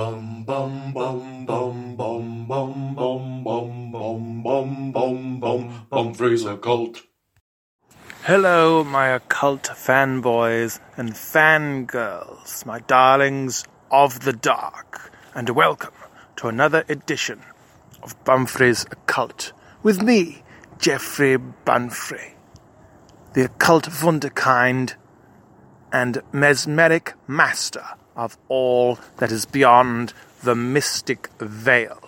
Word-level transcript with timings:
Bum 0.00 0.44
bum 0.44 0.94
bum 0.94 1.44
bum 1.44 1.94
bum 1.94 2.46
bum 2.46 2.94
bum 2.94 3.44
bum 3.44 3.92
bum 3.92 4.42
bum 4.42 4.92
bum 4.92 4.92
bum 4.92 5.40
bum 5.40 5.86
Bumfrey's 5.92 6.46
occult. 6.46 7.02
Hello, 8.22 8.82
my 8.82 9.08
occult 9.08 9.64
fanboys 9.64 10.80
and 10.96 11.12
fangirls, 11.12 12.64
my 12.64 12.78
darlings 12.78 13.64
of 13.90 14.20
the 14.20 14.32
dark, 14.32 15.12
and 15.34 15.50
welcome 15.50 15.92
to 16.36 16.48
another 16.48 16.82
edition 16.88 17.42
of 18.02 18.24
Bumfrey's 18.24 18.86
Occult 18.90 19.52
with 19.82 20.02
me, 20.02 20.42
Geoffrey 20.78 21.36
Bumfrey, 21.66 22.36
the 23.34 23.44
occult 23.44 23.84
wunderkind 23.84 24.94
and 25.92 26.22
mesmeric 26.32 27.12
master 27.26 27.84
of 28.16 28.36
all 28.48 28.98
that 29.18 29.32
is 29.32 29.46
beyond 29.46 30.12
the 30.42 30.54
mystic 30.54 31.30
veil. 31.38 31.98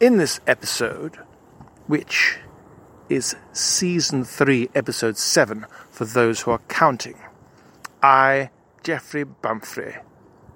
In 0.00 0.16
this 0.16 0.40
episode, 0.46 1.18
which 1.86 2.38
is 3.08 3.36
season 3.52 4.24
3, 4.24 4.70
episode 4.74 5.16
7, 5.16 5.66
for 5.90 6.04
those 6.04 6.42
who 6.42 6.50
are 6.50 6.60
counting, 6.68 7.18
I, 8.02 8.50
Geoffrey 8.82 9.24
Bumfrey, 9.24 10.02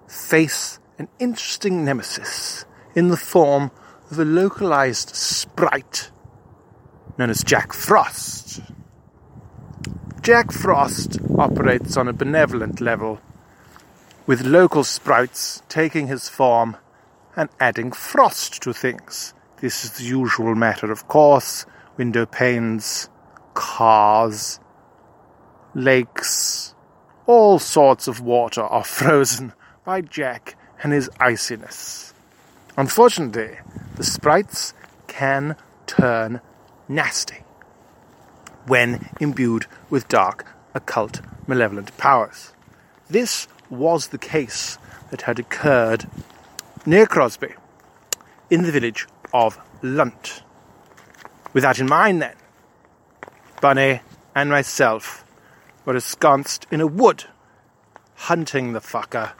face 0.07 0.79
an 0.99 1.09
interesting 1.19 1.85
nemesis 1.85 2.65
in 2.95 3.09
the 3.09 3.17
form 3.17 3.71
of 4.11 4.19
a 4.19 4.25
localized 4.25 5.15
sprite 5.15 6.11
known 7.19 7.31
as 7.31 7.43
Jack 7.43 7.73
Frost. 7.73 8.61
Jack 10.23 10.53
Frost 10.53 11.19
operates 11.37 11.97
on 11.97 12.09
a 12.09 12.13
benevolent 12.13 12.81
level, 12.81 13.21
with 14.29 14.45
local 14.45 14.85
sprites 14.85 15.63
taking 15.71 16.07
his 16.07 16.29
form 16.29 16.77
and 17.35 17.49
adding 17.59 17.91
frost 17.91 18.61
to 18.63 18.75
things. 18.75 19.33
This 19.63 19.87
is 19.87 19.93
the 19.93 20.05
usual 20.05 20.55
matter, 20.55 20.93
of 20.93 21.09
course. 21.09 21.65
Window 21.97 22.27
panes, 22.27 23.09
cars, 23.55 24.61
lakes, 25.75 26.75
all 27.25 27.59
sorts 27.59 28.07
of 28.07 28.21
water 28.21 28.61
are 28.61 28.85
frozen 28.99 29.55
by 29.87 30.03
Jack 30.03 30.57
and 30.83 30.93
his 30.93 31.09
iciness. 31.19 32.13
Unfortunately, 32.77 33.57
the 33.97 34.05
sprites 34.05 34.75
can 35.07 35.57
turn 35.87 36.43
nasty 36.87 37.39
when 38.67 39.09
imbued 39.21 39.65
with 39.89 40.07
dark, 40.07 40.47
occult, 40.75 41.23
malevolent 41.47 41.97
powers. 41.97 42.53
This 43.09 43.49
was 43.71 44.09
the 44.09 44.19
case 44.19 44.79
that 45.11 45.23
had 45.23 45.39
occurred 45.39 46.07
near 46.87 47.07
Crosby, 47.07 47.55
in 48.51 48.63
the 48.63 48.73
village 48.73 49.07
of 49.33 49.59
Lunt. 49.83 50.43
With 51.53 51.63
that 51.63 51.79
in 51.79 51.87
mind, 51.87 52.23
then, 52.23 52.37
Bunny 53.61 54.01
and 54.35 54.51
myself 54.51 55.25
were 55.85 55.95
ensconced 55.95 56.67
in 56.71 56.81
a 56.81 56.87
wood, 56.87 57.25
hunting 58.15 58.73
the 58.73 58.81
fucker 58.81 59.33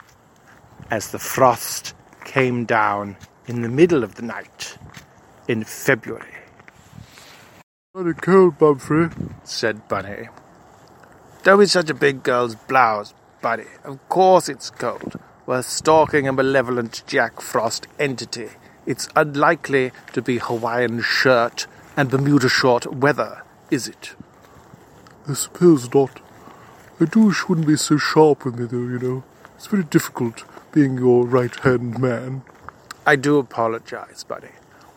as 0.91 1.11
the 1.11 1.19
frost 1.19 1.93
came 2.25 2.65
down 2.65 3.17
in 3.47 3.61
the 3.61 3.69
middle 3.69 4.03
of 4.03 4.15
the 4.15 4.21
night 4.21 4.77
in 5.47 5.63
February. 5.63 6.25
Bloody 7.93 8.13
cold, 8.13 8.57
Bumfrey. 8.59 9.11
said 9.43 9.87
Bunny. 9.87 10.29
Don't 11.43 11.59
be 11.59 11.65
such 11.65 11.89
a 11.89 11.93
big 11.93 12.21
girl's 12.21 12.55
blouse, 12.55 13.13
Bunny. 13.41 13.65
Of 13.83 14.07
course 14.09 14.49
it's 14.49 14.69
cold. 14.69 15.19
We're 15.45 15.61
stalking 15.61 16.27
a 16.27 16.33
malevolent 16.33 17.03
Jack 17.07 17.41
Frost 17.41 17.87
entity. 17.97 18.49
It's 18.85 19.07
unlikely 19.15 19.91
to 20.13 20.21
be 20.21 20.37
Hawaiian 20.37 21.01
shirt 21.01 21.67
and 21.95 22.09
Bermuda 22.09 22.49
short 22.49 22.93
weather, 22.93 23.43
is 23.71 23.87
it? 23.87 24.13
I 25.27 25.33
suppose 25.33 25.93
not. 25.93 26.19
I 26.99 27.05
do 27.05 27.27
wish 27.27 27.41
you 27.41 27.45
wouldn't 27.49 27.67
be 27.67 27.77
so 27.77 27.97
sharp 27.97 28.45
with 28.45 28.59
me, 28.59 28.65
though, 28.65 28.77
you 28.77 28.99
know. 28.99 29.23
It's 29.55 29.67
very 29.67 29.83
difficult 29.83 30.43
being 30.71 30.97
your 30.97 31.25
right 31.25 31.55
hand 31.61 31.99
man. 31.99 32.41
I 33.05 33.15
do 33.15 33.37
apologize, 33.37 34.23
buddy. 34.23 34.49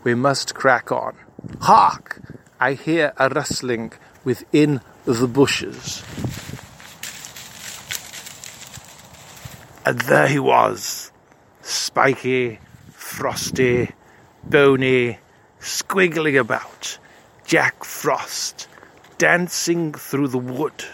We 0.04 0.14
must 0.14 0.54
crack 0.54 0.90
on. 0.90 1.16
Hark! 1.60 2.20
I 2.58 2.74
hear 2.74 3.12
a 3.16 3.28
rustling 3.28 3.92
within 4.24 4.80
the 5.04 5.26
bushes. 5.26 6.02
And 9.84 9.98
there 10.02 10.28
he 10.28 10.38
was, 10.38 11.10
spiky, 11.60 12.60
frosty, 12.92 13.90
bony, 14.44 15.18
squiggling 15.60 16.38
about, 16.38 16.98
Jack 17.44 17.82
Frost, 17.82 18.68
dancing 19.18 19.92
through 19.92 20.28
the 20.28 20.38
wood. 20.38 20.84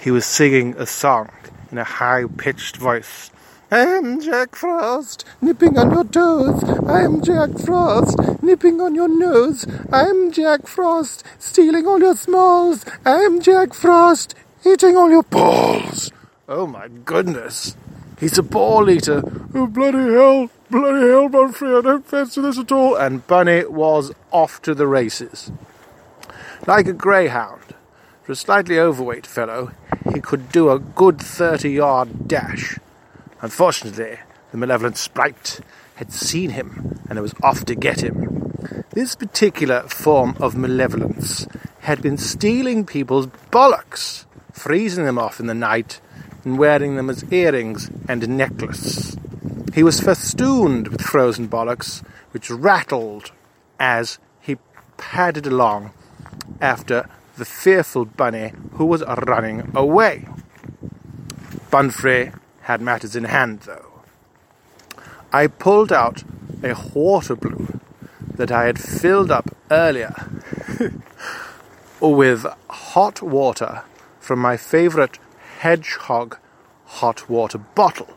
He 0.00 0.10
was 0.10 0.24
singing 0.24 0.76
a 0.78 0.86
song 0.86 1.28
in 1.70 1.76
a 1.76 1.84
high 1.84 2.24
pitched 2.38 2.78
voice. 2.78 3.30
I'm 3.70 4.22
Jack 4.22 4.56
Frost, 4.56 5.26
nipping 5.42 5.76
on 5.76 5.90
your 5.90 6.04
toes. 6.04 6.64
I'm 6.88 7.20
Jack 7.20 7.50
Frost, 7.58 8.18
nipping 8.42 8.80
on 8.80 8.94
your 8.94 9.08
nose. 9.08 9.66
I'm 9.92 10.32
Jack 10.32 10.66
Frost, 10.66 11.22
stealing 11.38 11.86
all 11.86 12.00
your 12.00 12.16
smalls. 12.16 12.86
I'm 13.04 13.42
Jack 13.42 13.74
Frost, 13.74 14.34
eating 14.64 14.96
all 14.96 15.10
your 15.10 15.24
balls. 15.24 16.10
Oh 16.50 16.66
my 16.66 16.88
goodness. 16.88 17.76
He's 18.18 18.38
a 18.38 18.42
ball 18.42 18.88
eater. 18.88 19.22
Oh, 19.54 19.66
bloody 19.66 19.98
hell! 20.14 20.48
Bloody 20.70 21.06
hell, 21.06 21.28
Bumfrey, 21.28 21.78
I 21.78 21.82
don't 21.82 22.06
fancy 22.06 22.40
this 22.40 22.58
at 22.58 22.72
all. 22.72 22.96
And 22.96 23.26
Bunny 23.26 23.66
was 23.66 24.12
off 24.32 24.62
to 24.62 24.74
the 24.74 24.86
races. 24.86 25.52
Like 26.66 26.86
a 26.86 26.94
greyhound, 26.94 27.74
for 28.22 28.32
a 28.32 28.36
slightly 28.36 28.78
overweight 28.78 29.26
fellow, 29.26 29.72
he 30.12 30.20
could 30.20 30.50
do 30.50 30.70
a 30.70 30.78
good 30.78 31.20
30 31.20 31.70
yard 31.70 32.26
dash. 32.26 32.78
Unfortunately, 33.42 34.18
the 34.50 34.56
malevolent 34.56 34.96
sprite 34.96 35.60
had 35.96 36.12
seen 36.14 36.50
him 36.50 36.98
and 37.10 37.20
was 37.20 37.34
off 37.42 37.66
to 37.66 37.74
get 37.74 38.02
him. 38.02 38.84
This 38.90 39.14
particular 39.14 39.82
form 39.82 40.34
of 40.40 40.56
malevolence 40.56 41.46
had 41.80 42.00
been 42.00 42.16
stealing 42.16 42.86
people's 42.86 43.26
bollocks, 43.50 44.24
freezing 44.52 45.04
them 45.04 45.18
off 45.18 45.40
in 45.40 45.46
the 45.46 45.54
night, 45.54 46.00
and 46.44 46.58
wearing 46.58 46.96
them 46.96 47.10
as 47.10 47.24
earrings 47.32 47.90
and 48.08 48.28
necklace. 48.28 49.16
He 49.74 49.82
was 49.82 50.00
festooned 50.00 50.88
with 50.88 51.02
frozen 51.02 51.48
bollocks, 51.48 52.02
which 52.32 52.50
rattled 52.50 53.32
as 53.78 54.18
he 54.40 54.56
padded 54.96 55.46
along 55.46 55.92
after 56.60 57.08
the 57.36 57.44
fearful 57.44 58.04
bunny 58.04 58.52
who 58.72 58.84
was 58.84 59.04
running 59.26 59.70
away. 59.74 60.26
Bumfrey 61.70 62.34
had 62.62 62.80
matters 62.80 63.14
in 63.14 63.24
hand, 63.24 63.60
though. 63.60 64.02
I 65.32 65.46
pulled 65.46 65.92
out 65.92 66.24
a 66.62 66.74
water 66.94 67.36
balloon 67.36 67.80
that 68.34 68.50
I 68.50 68.64
had 68.64 68.78
filled 68.78 69.30
up 69.30 69.54
earlier 69.70 70.14
with 72.00 72.46
hot 72.70 73.20
water 73.20 73.82
from 74.20 74.38
my 74.38 74.56
favourite 74.56 75.18
hedgehog 75.58 76.38
hot 76.84 77.28
water 77.28 77.58
bottle. 77.58 78.08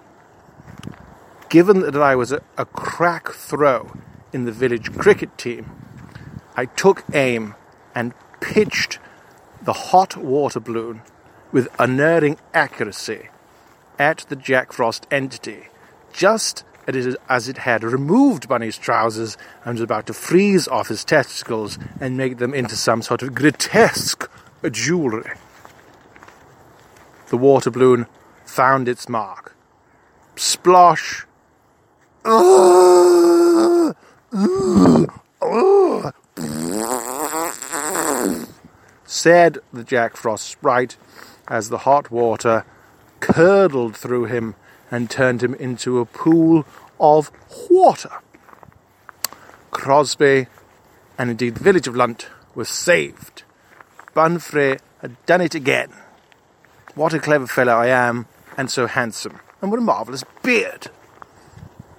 Given 1.49 1.81
that 1.81 1.97
I 1.97 2.15
was 2.15 2.31
a, 2.31 2.41
a 2.57 2.65
crack 2.65 3.29
throw 3.31 3.91
in 4.31 4.45
the 4.45 4.51
village 4.51 4.93
cricket 4.93 5.37
team, 5.37 5.69
I 6.55 6.65
took 6.65 7.03
aim 7.13 7.55
and 7.93 8.13
pitched 8.39 8.99
the 9.61 9.73
hot 9.73 10.15
water 10.15 10.59
balloon 10.59 11.01
with 11.51 11.67
unerring 11.77 12.37
accuracy 12.53 13.29
at 13.99 14.19
the 14.29 14.35
Jack 14.35 14.71
Frost 14.71 15.05
entity, 15.11 15.67
just 16.13 16.63
as 17.29 17.47
it 17.47 17.57
had 17.59 17.83
removed 17.83 18.47
Bunny's 18.47 18.77
trousers 18.77 19.37
and 19.63 19.75
was 19.75 19.81
about 19.81 20.07
to 20.07 20.13
freeze 20.13 20.67
off 20.67 20.87
his 20.87 21.03
testicles 21.03 21.77
and 21.99 22.17
make 22.17 22.37
them 22.37 22.53
into 22.53 22.75
some 22.75 23.01
sort 23.01 23.21
of 23.21 23.35
grotesque 23.35 24.29
jewelry. 24.71 25.31
The 27.31 27.37
water 27.37 27.71
balloon 27.71 28.07
found 28.43 28.89
its 28.89 29.07
mark. 29.07 29.55
Splosh! 30.35 31.23
Said 39.05 39.59
the 39.71 39.85
Jack 39.85 40.17
Frost 40.17 40.45
sprite 40.45 40.97
as 41.47 41.69
the 41.69 41.77
hot 41.79 42.11
water 42.11 42.65
curdled 43.21 43.95
through 43.95 44.25
him 44.25 44.55
and 44.91 45.09
turned 45.09 45.41
him 45.41 45.53
into 45.53 45.99
a 45.99 46.05
pool 46.05 46.65
of 46.99 47.31
water. 47.69 48.11
Crosby, 49.71 50.47
and 51.17 51.29
indeed 51.29 51.55
the 51.55 51.63
village 51.63 51.87
of 51.87 51.95
Lunt, 51.95 52.27
was 52.55 52.67
saved. 52.67 53.43
Bumfrey 54.13 54.81
had 55.01 55.25
done 55.25 55.39
it 55.39 55.55
again. 55.55 55.93
What 56.93 57.13
a 57.13 57.19
clever 57.19 57.47
fellow 57.47 57.73
I 57.73 57.87
am, 57.87 58.25
and 58.57 58.69
so 58.69 58.85
handsome, 58.85 59.39
and 59.61 59.71
what 59.71 59.79
a 59.79 59.83
marvellous 59.83 60.25
beard. 60.43 60.89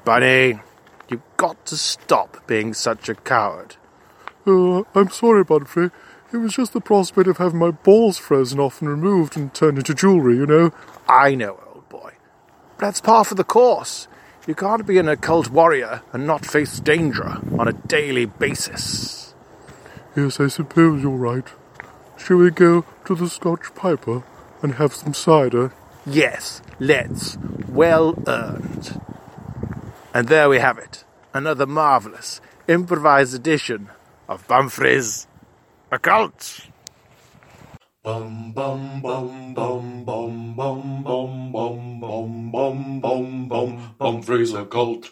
Bunny, 0.04 0.60
you've 1.08 1.22
got 1.38 1.64
to 1.66 1.76
stop 1.76 2.46
being 2.46 2.74
such 2.74 3.08
a 3.08 3.14
coward. 3.14 3.76
Uh, 4.46 4.82
I'm 4.94 5.08
sorry, 5.10 5.44
Bumfrey. 5.44 5.90
It 6.30 6.36
was 6.36 6.54
just 6.54 6.74
the 6.74 6.80
prospect 6.80 7.26
of 7.26 7.38
having 7.38 7.58
my 7.58 7.70
balls 7.70 8.18
frozen 8.18 8.60
off 8.60 8.82
and 8.82 8.90
removed 8.90 9.36
and 9.36 9.54
turned 9.54 9.78
into 9.78 9.94
jewellery, 9.94 10.36
you 10.36 10.46
know. 10.46 10.72
I 11.08 11.34
know, 11.36 11.58
old 11.72 11.88
boy. 11.88 12.12
But 12.76 12.86
that's 12.86 13.00
par 13.00 13.24
for 13.24 13.34
the 13.34 13.44
course. 13.44 14.08
You 14.46 14.54
can't 14.54 14.86
be 14.86 14.98
an 14.98 15.08
occult 15.08 15.48
warrior 15.48 16.02
and 16.12 16.26
not 16.26 16.44
face 16.44 16.80
danger 16.80 17.38
on 17.58 17.68
a 17.68 17.72
daily 17.72 18.26
basis. 18.26 19.34
Yes, 20.16 20.38
I 20.38 20.48
suppose 20.48 21.02
you're 21.02 21.12
right. 21.12 21.46
Shall 22.18 22.38
we 22.38 22.50
go 22.50 22.84
to 23.06 23.14
the 23.14 23.28
Scotch 23.28 23.74
Piper 23.74 24.24
and 24.62 24.74
have 24.76 24.94
some 24.94 25.14
cider? 25.14 25.72
Yes, 26.06 26.62
let's. 26.78 27.36
Well 27.68 28.14
earned. 28.26 29.00
And 30.14 30.28
there 30.28 30.48
we 30.48 30.58
have 30.58 30.78
it. 30.78 31.04
Another 31.34 31.66
marvellous 31.66 32.40
improvised 32.68 33.34
edition 33.34 33.90
of 34.28 34.46
Bumfrey's 34.46 35.26
Occult. 35.90 36.68
Bum 38.04 38.52
bum 38.52 39.00
bum 39.00 39.54
bum 39.54 40.04
bum 40.04 40.54
bum 40.56 41.04
bum 41.04 41.52
bum 41.52 42.00
bum 42.00 42.50
bum 42.50 43.00
bum 43.00 43.48
bum 43.48 43.94
Bumfrey's 44.00 44.52
occult. 44.54 45.10